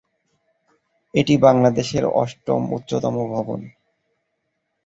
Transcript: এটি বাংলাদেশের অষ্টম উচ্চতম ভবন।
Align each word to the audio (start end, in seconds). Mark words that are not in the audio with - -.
এটি 1.13 1.33
বাংলাদেশের 1.37 2.03
অষ্টম 2.13 2.61
উচ্চতম 2.73 3.15
ভবন। 3.33 3.59